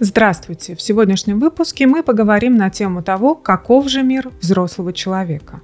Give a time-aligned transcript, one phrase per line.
[0.00, 0.76] Здравствуйте!
[0.76, 5.60] В сегодняшнем выпуске мы поговорим на тему того, каков же мир взрослого человека.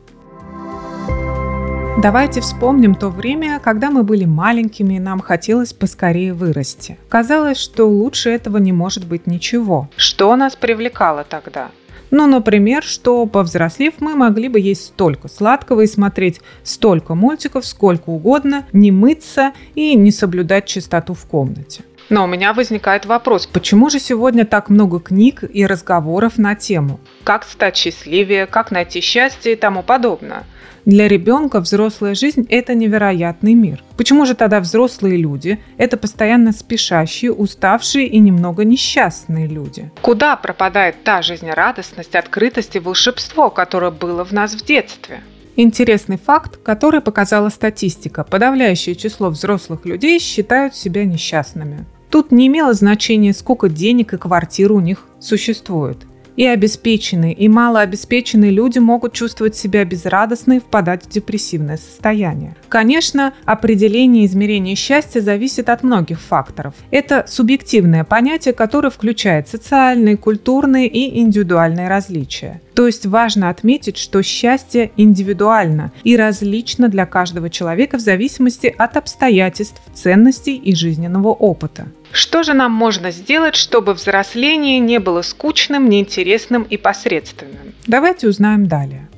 [2.03, 6.99] Давайте вспомним то время, когда мы были маленькими и нам хотелось поскорее вырасти.
[7.09, 9.89] Казалось, что лучше этого не может быть ничего.
[9.97, 11.71] Что нас привлекало тогда?
[12.11, 18.11] Ну, например, что, повзрослев, мы могли бы есть столько сладкого и смотреть столько мультиков, сколько
[18.11, 21.85] угодно, не мыться и не соблюдать чистоту в комнате.
[22.11, 27.01] Но у меня возникает вопрос, почему же сегодня так много книг и разговоров на тему?
[27.25, 30.45] Как стать счастливее, как найти счастье и тому подобное?
[30.85, 33.83] Для ребенка взрослая жизнь– это невероятный мир.
[33.97, 39.91] Почему же тогда взрослые люди– это постоянно спешащие, уставшие и немного несчастные люди?
[40.03, 45.23] Куда пропадает та жизнерадостность, открытость и волшебство, которое было в нас в детстве?
[45.57, 48.23] Интересный факт, который показала статистика.
[48.23, 51.87] Подавляющее число взрослых людей считают себя несчастными.
[52.15, 55.99] Тут не имело значения, сколько денег и квартир у них существует–
[56.37, 62.57] и обеспеченные, и малообеспеченные люди могут чувствовать себя безрадостно и впадать в депрессивное состояние.
[62.69, 66.75] Конечно, определение измерения счастья зависит от многих факторов.
[66.91, 72.61] Это субъективное понятие, которое включает социальные, культурные и индивидуальные различия.
[72.75, 78.97] То есть важно отметить, что счастье индивидуально и различно для каждого человека в зависимости от
[78.97, 81.87] обстоятельств, ценностей и жизненного опыта.
[82.11, 87.75] Что же нам можно сделать, чтобы взросление не было скучным, неинтересным и посредственным?
[87.87, 89.09] Давайте узнаем далее.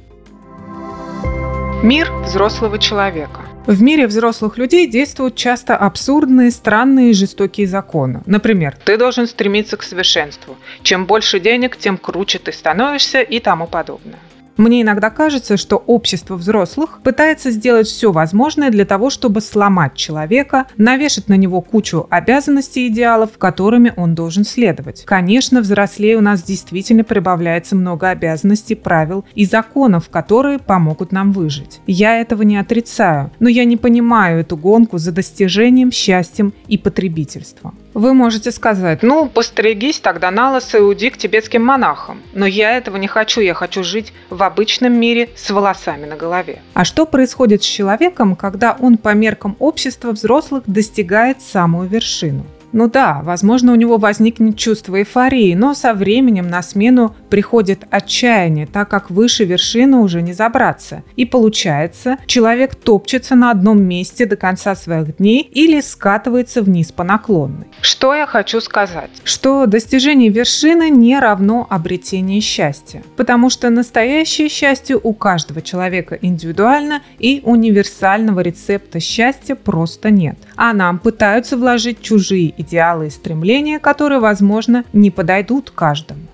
[1.83, 3.45] Мир взрослого человека.
[3.67, 8.23] В мире взрослых людей действуют часто абсурдные, странные и жестокие законы.
[8.25, 10.56] Например, ты должен стремиться к совершенству.
[10.84, 14.20] Чем больше денег, тем круче ты становишься и тому подобное.
[14.57, 20.67] Мне иногда кажется, что общество взрослых пытается сделать все возможное для того, чтобы сломать человека,
[20.77, 25.05] навешать на него кучу обязанностей и идеалов, которыми он должен следовать.
[25.05, 31.81] Конечно, взрослее у нас действительно прибавляется много обязанностей, правил и законов, которые помогут нам выжить.
[31.86, 37.77] Я этого не отрицаю, но я не понимаю эту гонку за достижением, счастьем и потребительством.
[37.96, 42.20] Вы можете сказать, ну, постригись тогда на лысо и уйди к тибетским монахам.
[42.34, 46.61] Но я этого не хочу, я хочу жить в обычном мире с волосами на голове.
[46.74, 52.45] А что происходит с человеком, когда он по меркам общества взрослых достигает самую вершину?
[52.73, 58.67] Ну да, возможно, у него возникнет чувство эйфории, но со временем на смену приходит отчаяние,
[58.67, 61.03] так как выше вершины уже не забраться.
[61.17, 67.05] И получается, человек топчется на одном месте до конца своих дней или скатывается вниз по
[67.05, 67.67] наклонной.
[67.81, 69.11] Что я хочу сказать?
[69.25, 73.03] Что достижение вершины не равно обретению счастья.
[73.17, 80.37] Потому что настоящее счастье у каждого человека индивидуально и универсального рецепта счастья просто нет.
[80.56, 86.26] А нам пытаются вложить чужие идеалы и стремления, которые, возможно, не подойдут каждому.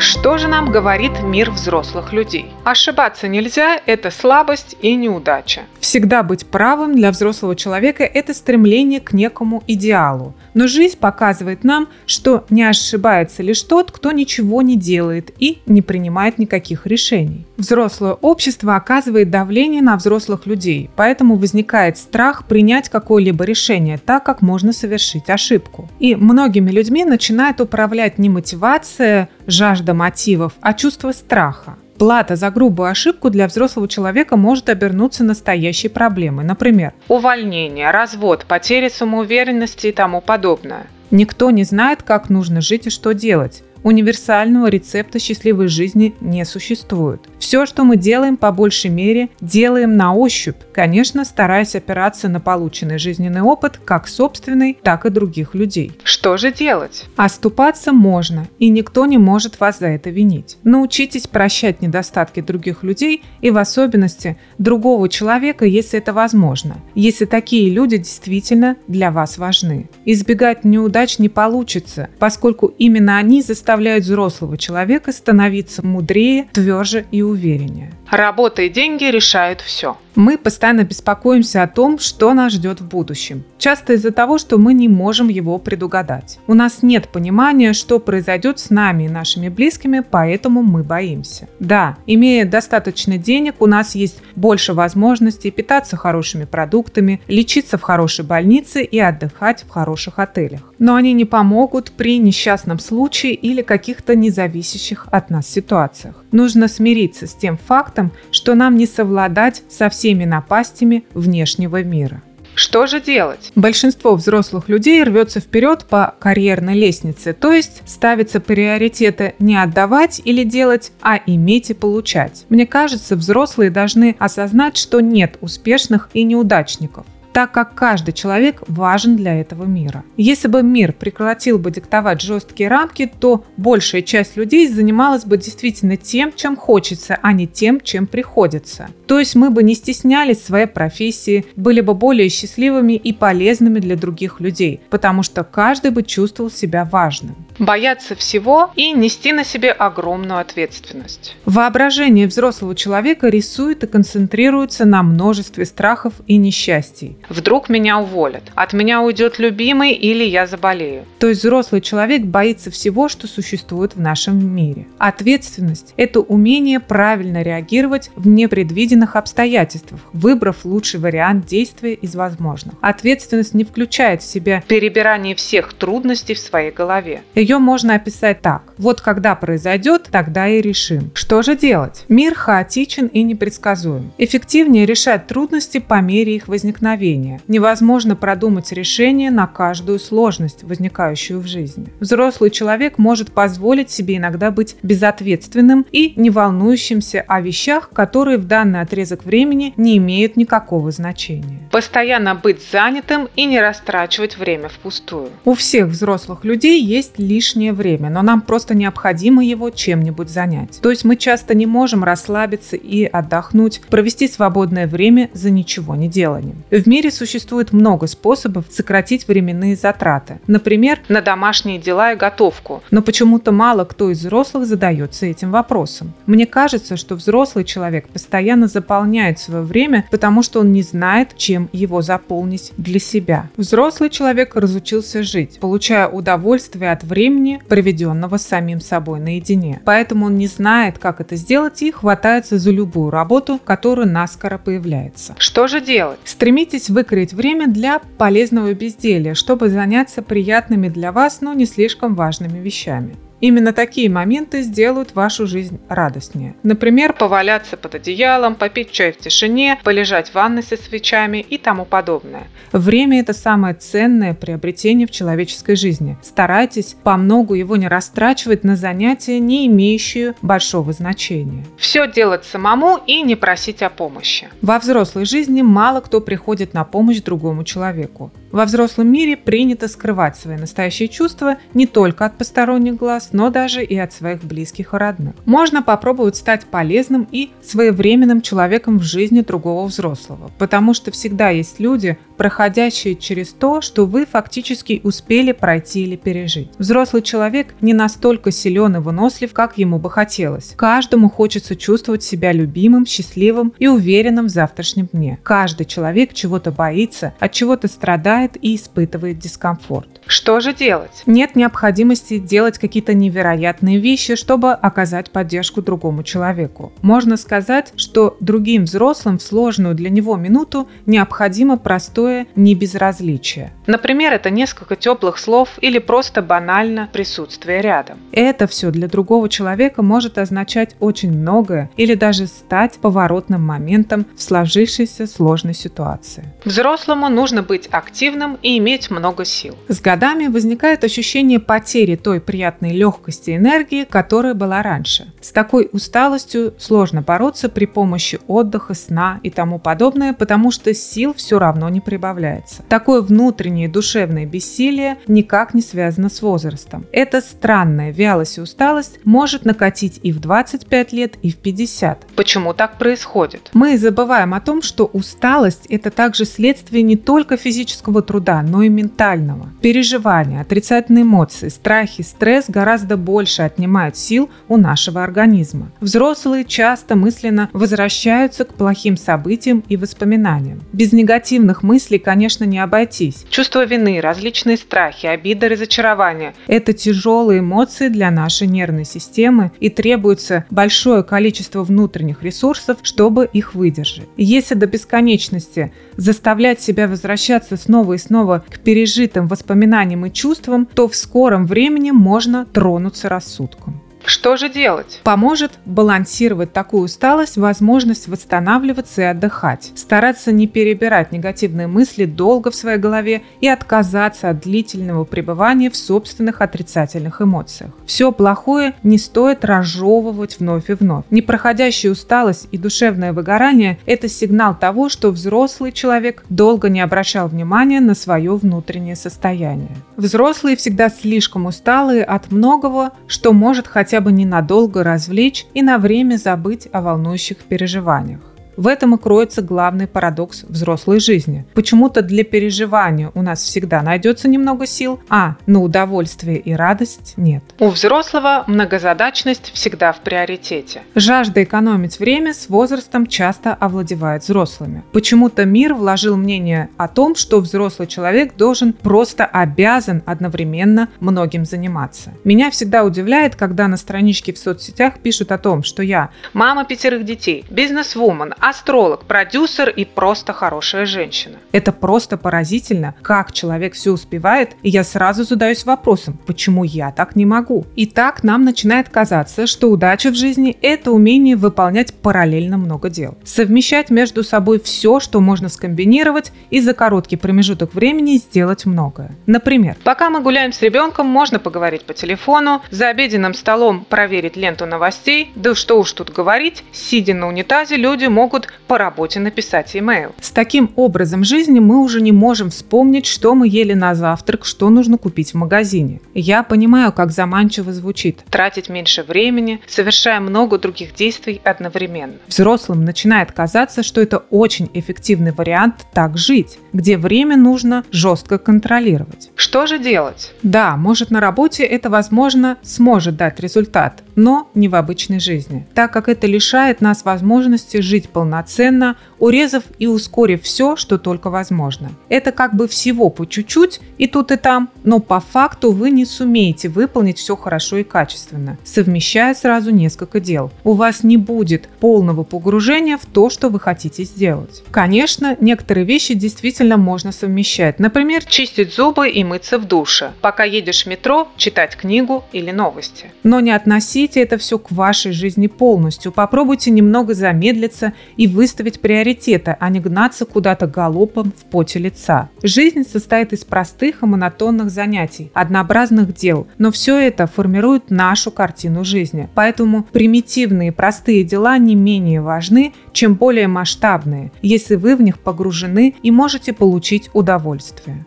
[0.00, 2.46] Что же нам говорит мир взрослых людей?
[2.64, 5.64] Ошибаться нельзя– это слабость и неудача.
[5.78, 10.32] Всегда быть правым для взрослого человека– это стремление к некому идеалу.
[10.54, 15.82] Но жизнь показывает нам, что не ошибается лишь тот, кто ничего не делает и не
[15.82, 17.44] принимает никаких решений.
[17.58, 24.40] Взрослое общество оказывает давление на взрослых людей, поэтому возникает страх принять какое-либо решение, так как
[24.40, 25.90] можно совершить ошибку.
[25.98, 31.76] И многими людьми начинает управлять не мотивация, жажда мотивов, а чувство страха.
[31.98, 36.46] Плата за грубую ошибку для взрослого человека может обернуться настоящей проблемой.
[36.46, 40.86] Например, увольнение, развод, потеря самоуверенности и тому подобное.
[41.10, 43.62] Никто не знает, как нужно жить и что делать.
[43.82, 47.22] Универсального рецепта счастливой жизни не существует.
[47.38, 52.98] Все, что мы делаем, по большей мере, делаем на ощупь, конечно, стараясь опираться на полученный
[52.98, 55.92] жизненный опыт как собственный, так и других людей.
[56.04, 57.06] Что же делать?
[57.16, 60.58] Оступаться можно, и никто не может вас за это винить.
[60.62, 67.70] Научитесь прощать недостатки других людей и в особенности другого человека, если это возможно, если такие
[67.70, 69.88] люди действительно для вас важны.
[70.04, 77.22] Избегать неудач не получится, поскольку именно они заставляют заставляют взрослого человека становиться мудрее, тверже и
[77.22, 77.92] увереннее.
[78.10, 79.96] Работа и деньги решают все.
[80.14, 83.44] Мы постоянно беспокоимся о том, что нас ждет в будущем.
[83.58, 86.38] Часто из-за того, что мы не можем его предугадать.
[86.46, 91.48] У нас нет понимания, что произойдет с нами и нашими близкими, поэтому мы боимся.
[91.60, 98.24] Да, имея достаточно денег, у нас есть больше возможностей питаться хорошими продуктами, лечиться в хорошей
[98.24, 100.60] больнице и отдыхать в хороших отелях.
[100.78, 106.24] Но они не помогут при несчастном случае или каких-то независящих от нас ситуациях.
[106.32, 112.22] Нужно смириться с тем фактом, что нам не совладать со всеми напастями внешнего мира.
[112.54, 113.52] Что же делать?
[113.54, 120.44] Большинство взрослых людей рвется вперед по карьерной лестнице, то есть ставится приоритеты не отдавать или
[120.44, 122.44] делать, а иметь и получать.
[122.48, 129.16] Мне кажется, взрослые должны осознать, что нет успешных и неудачников так как каждый человек важен
[129.16, 130.04] для этого мира.
[130.16, 135.96] Если бы мир прекратил бы диктовать жесткие рамки, то большая часть людей занималась бы действительно
[135.96, 138.88] тем, чем хочется, а не тем, чем приходится.
[139.06, 143.96] То есть мы бы не стеснялись своей профессии, были бы более счастливыми и полезными для
[143.96, 147.36] других людей, потому что каждый бы чувствовал себя важным.
[147.60, 151.36] Бояться всего и нести на себе огромную ответственность.
[151.44, 157.18] Воображение взрослого человека рисует и концентрируется на множестве страхов и несчастий.
[157.28, 161.04] Вдруг меня уволят, от меня уйдет любимый или я заболею.
[161.18, 164.86] То есть взрослый человек боится всего, что существует в нашем мире.
[164.96, 172.74] Ответственность– это умение правильно реагировать в непредвиденных обстоятельствах, выбрав лучший вариант действия из возможных.
[172.80, 177.22] Ответственность не включает в себя перебирание всех трудностей в своей голове.
[177.34, 178.72] Ее можно описать так.
[178.78, 181.10] Вот когда произойдет, тогда и решим.
[181.14, 182.04] Что же делать?
[182.08, 184.12] Мир хаотичен и непредсказуем.
[184.18, 187.40] Эффективнее решать трудности по мере их возникновения.
[187.48, 191.88] Невозможно продумать решение на каждую сложность, возникающую в жизни.
[192.00, 198.46] Взрослый человек может позволить себе иногда быть безответственным и не волнующимся о вещах, которые в
[198.46, 201.68] данный отрезок времени не имеют никакого значения.
[201.70, 205.30] Постоянно быть занятым и не растрачивать время впустую.
[205.44, 210.78] У всех взрослых людей есть лишнее время, но нам просто необходимо его чем-нибудь занять.
[210.82, 216.06] То есть мы часто не можем расслабиться и отдохнуть, провести свободное время за ничего не
[216.06, 216.62] деланием.
[216.70, 220.38] В мире существует много способов сократить временные затраты.
[220.46, 222.82] Например, на домашние дела и готовку.
[222.90, 226.12] Но почему-то мало кто из взрослых задается этим вопросом.
[226.26, 231.70] Мне кажется, что взрослый человек постоянно заполняет свое время, потому что он не знает, чем
[231.72, 233.48] его заполнить для себя.
[233.56, 237.29] Взрослый человек разучился жить, получая удовольствие от времени,
[237.68, 239.80] проведенного с самим собой наедине.
[239.84, 245.34] Поэтому он не знает, как это сделать и хватается за любую работу, которая наскоро появляется.
[245.38, 246.18] Что же делать?
[246.24, 252.58] Стремитесь выкроить время для полезного безделия, чтобы заняться приятными для вас, но не слишком важными
[252.58, 253.16] вещами.
[253.40, 256.54] Именно такие моменты сделают вашу жизнь радостнее.
[256.62, 261.84] Например, поваляться под одеялом, попить чай в тишине, полежать в ванной со свечами и тому
[261.84, 262.48] подобное.
[262.72, 266.18] Время– это самое ценное приобретение в человеческой жизни.
[266.22, 271.64] Старайтесь по многу его не растрачивать на занятия, не имеющие большого значения.
[271.78, 274.48] Все делать самому и не просить о помощи.
[274.60, 278.30] Во взрослой жизни мало кто приходит на помощь другому человеку.
[278.52, 283.84] Во взрослом мире принято скрывать свои настоящие чувства не только от посторонних глаз, но даже
[283.84, 285.34] и от своих близких и родных.
[285.44, 291.78] Можно попробовать стать полезным и своевременным человеком в жизни другого взрослого, потому что всегда есть
[291.78, 296.70] люди, проходящие через то, что вы фактически успели пройти или пережить.
[296.78, 300.72] Взрослый человек не настолько силен и вынослив, как ему бы хотелось.
[300.74, 305.38] Каждому хочется чувствовать себя любимым, счастливым и уверенным в завтрашнем дне.
[305.42, 310.19] Каждый человек чего-то боится, от чего-то страдает и испытывает дискомфорт.
[310.30, 311.24] Что же делать?
[311.26, 316.92] Нет необходимости делать какие-то невероятные вещи, чтобы оказать поддержку другому человеку.
[317.02, 323.72] Можно сказать, что другим взрослым в сложную для него минуту необходимо простое небезразличие.
[323.88, 328.18] Например, это несколько теплых слов или просто банально присутствие рядом.
[328.30, 334.42] Это все для другого человека может означать очень многое или даже стать поворотным моментом в
[334.42, 336.44] сложившейся сложной ситуации.
[336.64, 339.74] Взрослому нужно быть активным и иметь много сил.
[339.88, 340.19] С годами
[340.50, 345.32] возникает ощущение потери той приятной легкости и энергии, которая была раньше.
[345.40, 351.32] С такой усталостью сложно бороться при помощи отдыха, сна и тому подобное, потому что сил
[351.34, 352.82] все равно не прибавляется.
[352.88, 357.06] Такое внутреннее душевное бессилие никак не связано с возрастом.
[357.12, 362.26] Эта странная вялость и усталость может накатить и в 25 лет, и в 50.
[362.36, 363.70] Почему так происходит?
[363.72, 368.88] Мы забываем о том, что усталость– это также следствие не только физического труда, но и
[368.88, 369.70] ментального.
[370.10, 375.92] Переживания, отрицательные эмоции, страхи, стресс гораздо больше отнимают сил у нашего организма.
[376.00, 380.80] Взрослые часто мысленно возвращаются к плохим событиям и воспоминаниям.
[380.92, 383.46] Без негативных мыслей конечно, не обойтись.
[383.50, 390.64] Чувство вины, различные страхи, обида, разочарования– это тяжелые эмоции для нашей нервной системы и требуется
[390.70, 394.26] большое количество внутренних ресурсов, чтобы их выдержать.
[394.36, 401.06] Если до бесконечности заставлять себя возвращаться снова и снова к пережитым воспоминаниям и чувствам, то
[401.08, 403.99] в скором времени можно тронуться рассудком.
[404.30, 405.20] Что же делать?
[405.24, 409.90] Поможет балансировать такую усталость возможность восстанавливаться и отдыхать.
[409.96, 415.96] Стараться не перебирать негативные мысли долго в своей голове и отказаться от длительного пребывания в
[415.96, 417.90] собственных отрицательных эмоциях.
[418.06, 421.24] Все плохое не стоит разжевывать вновь и вновь.
[421.30, 427.98] Непроходящая усталость и душевное выгорание– это сигнал того, что взрослый человек долго не обращал внимания
[427.98, 429.96] на свое внутреннее состояние.
[430.16, 436.36] Взрослые всегда слишком усталые от многого, что может хотя бы ненадолго развлечь и на время
[436.36, 438.40] забыть о волнующих переживаниях.
[438.76, 441.64] В этом и кроется главный парадокс взрослой жизни.
[441.74, 447.62] Почему-то для переживания у нас всегда найдется немного сил, а на удовольствие и радость нет.
[447.78, 451.02] У взрослого многозадачность всегда в приоритете.
[451.14, 455.02] Жажда экономить время с возрастом часто овладевает взрослыми.
[455.12, 462.32] Почему-то мир вложил мнение о том, что взрослый человек должен просто обязан одновременно многим заниматься.
[462.44, 467.24] Меня всегда удивляет, когда на страничке в соцсетях пишут о том, что я мама пятерых
[467.24, 471.56] детей, бизнес-вумен, астролог, продюсер и просто хорошая женщина.
[471.72, 477.36] Это просто поразительно, как человек все успевает, и я сразу задаюсь вопросом, почему я так
[477.36, 477.86] не могу?
[477.96, 483.36] И так нам начинает казаться, что удача в жизни– это умение выполнять параллельно много дел.
[483.44, 489.34] Совмещать между собой все, что можно скомбинировать, и за короткий промежуток времени сделать многое.
[489.46, 494.86] Например, пока мы гуляем с ребенком, можно поговорить по телефону, за обеденным столом проверить ленту
[494.86, 499.96] новостей, да что уж тут говорить, сидя на унитазе, люди могут могут по работе написать
[499.96, 500.34] имейл.
[500.40, 504.90] С таким образом жизни мы уже не можем вспомнить, что мы ели на завтрак, что
[504.90, 506.20] нужно купить в магазине.
[506.34, 508.40] Я понимаю, как заманчиво звучит.
[508.50, 512.34] Тратить меньше времени, совершая много других действий одновременно.
[512.48, 519.50] Взрослым начинает казаться, что это очень эффективный вариант так жить, где время нужно жестко контролировать.
[519.54, 520.52] Что же делать?
[520.64, 526.12] Да, может на работе это, возможно, сможет дать результат, но не в обычной жизни, так
[526.12, 532.10] как это лишает нас возможности жить полноценно полноценно, урезав и ускорив все, что только возможно.
[532.28, 536.24] Это как бы всего по чуть-чуть и тут и там, но по факту вы не
[536.24, 540.70] сумеете выполнить все хорошо и качественно, совмещая сразу несколько дел.
[540.84, 544.82] У вас не будет полного погружения в то, что вы хотите сделать.
[544.90, 547.98] Конечно, некоторые вещи действительно можно совмещать.
[547.98, 550.32] Например, чистить зубы и мыться в душе.
[550.40, 553.26] Пока едешь в метро, читать книгу или новости.
[553.42, 556.32] Но не относите это все к вашей жизни полностью.
[556.32, 562.48] Попробуйте немного замедлиться и выставить приоритеты, а не гнаться куда-то галопом в поте лица.
[562.62, 569.04] Жизнь состоит из простых и монотонных занятий, однообразных дел, но все это формирует нашу картину
[569.04, 569.48] жизни.
[569.54, 576.14] Поэтому примитивные простые дела не менее важны, чем более масштабные, если вы в них погружены
[576.22, 578.26] и можете получить удовольствие.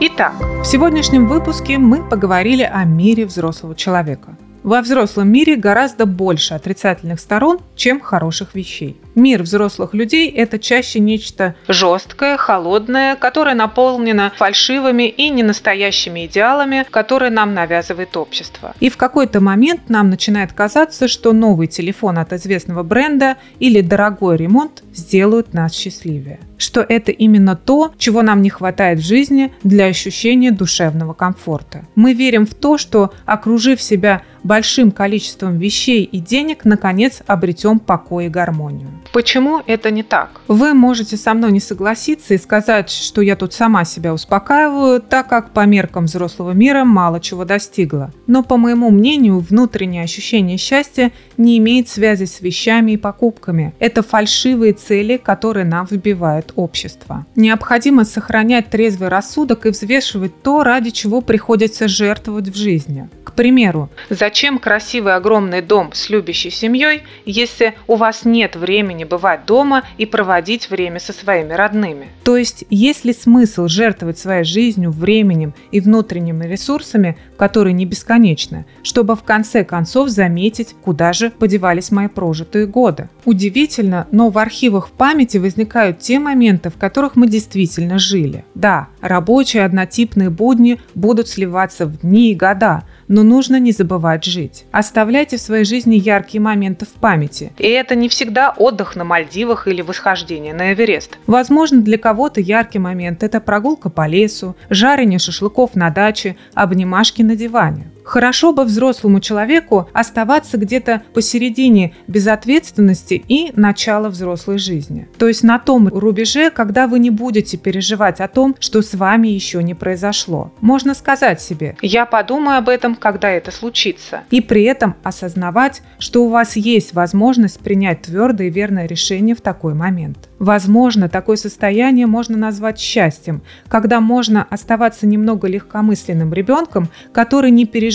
[0.00, 4.36] Итак, в сегодняшнем выпуске мы поговорили о мире взрослого человека.
[4.62, 8.96] Во взрослом мире гораздо больше отрицательных сторон, чем хороших вещей.
[9.16, 17.32] Мир взрослых людей– это чаще нечто жесткое, холодное, которое наполнено фальшивыми и ненастоящими идеалами, которые
[17.32, 18.72] нам навязывает общество.
[18.78, 24.36] И в какой-то момент нам начинает казаться, что новый телефон от известного бренда или дорогой
[24.36, 26.40] ремонт сделают нас счастливее.
[26.58, 31.86] Что это именно то, чего нам не хватает в жизни для ощущения душевного комфорта.
[31.94, 38.26] Мы верим в то, что, окружив себя большим количеством вещей и денег, наконец обретем покой
[38.26, 38.88] и гармонию.
[39.12, 40.40] Почему это не так?
[40.48, 45.28] Вы можете со мной не согласиться и сказать, что я тут сама себя успокаиваю, так
[45.28, 48.12] как по меркам взрослого мира мало чего достигла.
[48.26, 53.74] Но, по моему мнению, внутреннее ощущение счастья не имеет связи с вещами и покупками.
[53.78, 57.26] Это фальшивые цели, которые нам вбивает общество.
[57.36, 63.08] Необходимо сохранять трезвый рассудок и взвешивать то, ради чего приходится жертвовать в жизни.
[63.24, 69.46] К примеру, зачем красивый огромный дом с любящей семьей, если у вас нет времени бывать
[69.46, 72.08] дома и проводить время со своими родными?
[72.24, 78.66] То есть, есть ли смысл жертвовать своей жизнью, временем и внутренними ресурсами, которые не бесконечны,
[78.82, 83.08] чтобы в конце концов заметить, куда же подевались мои прожитые годы?
[83.24, 84.36] Удивительно, но в
[84.72, 88.44] архивах памяти возникают те моменты, в которых мы действительно жили.
[88.54, 94.64] Да, рабочие однотипные будни будут сливаться в дни и года, но нужно не забывать жить.
[94.72, 97.52] Оставляйте в своей жизни яркие моменты в памяти.
[97.58, 101.18] И это не всегда отдых на Мальдивах или восхождение на Эверест.
[101.26, 107.36] Возможно, для кого-то яркий момент– это прогулка по лесу, жарение шашлыков на даче, обнимашки на
[107.36, 107.90] диване.
[108.04, 115.08] Хорошо бы взрослому человеку оставаться где-то посередине безответственности и начала взрослой жизни.
[115.18, 119.28] То есть на том рубеже, когда вы не будете переживать о том, что с вами
[119.28, 120.52] еще не произошло.
[120.60, 124.22] Можно сказать себе «я подумаю об этом, когда это случится».
[124.30, 129.40] И при этом осознавать, что у вас есть возможность принять твердое и верное решение в
[129.40, 130.28] такой момент.
[130.38, 137.91] Возможно, такое состояние можно назвать счастьем, когда можно оставаться немного легкомысленным ребенком, который не переживает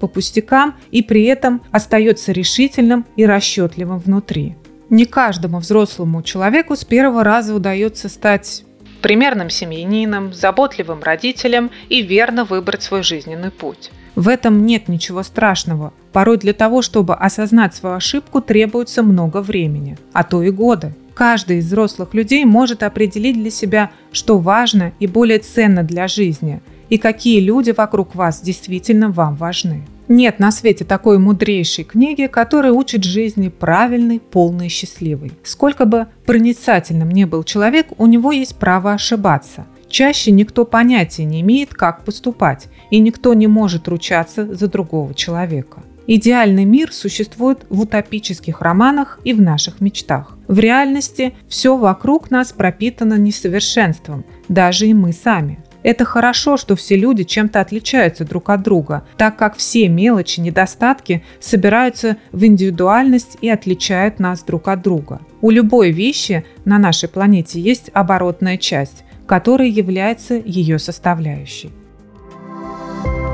[0.00, 4.56] по пустякам и при этом остается решительным и расчетливым внутри.
[4.90, 8.64] Не каждому взрослому человеку с первого раза удается стать
[9.02, 13.90] примерным семьянином, заботливым родителем и верно выбрать свой жизненный путь.
[14.14, 15.92] В этом нет ничего страшного.
[16.12, 20.94] Порой для того, чтобы осознать свою ошибку, требуется много времени, а то и годы.
[21.14, 26.62] Каждый из взрослых людей может определить для себя, что важно и более ценно для жизни,
[26.88, 29.84] и какие люди вокруг вас действительно вам важны.
[30.08, 35.32] Нет на свете такой мудрейшей книги, которая учит жизни правильной, полной счастливой.
[35.42, 39.66] Сколько бы проницательным ни был человек, у него есть право ошибаться.
[39.88, 45.82] Чаще никто понятия не имеет, как поступать, и никто не может ручаться за другого человека.
[46.06, 50.36] Идеальный мир существует в утопических романах и в наших мечтах.
[50.48, 55.64] В реальности все вокруг нас пропитано несовершенством, даже и мы сами.
[55.84, 61.22] Это хорошо, что все люди чем-то отличаются друг от друга, так как все мелочи, недостатки
[61.40, 65.20] собираются в индивидуальность и отличают нас друг от друга.
[65.42, 71.70] У любой вещи на нашей планете есть оборотная часть, которая является ее составляющей.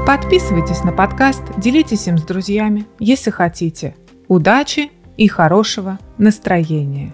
[0.04, 3.94] Подписывайтесь на подкаст, делитесь им с друзьями, если хотите.
[4.26, 7.12] Удачи и хорошего настроения!